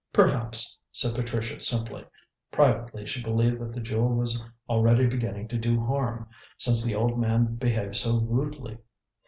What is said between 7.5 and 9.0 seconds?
behaved so rudely.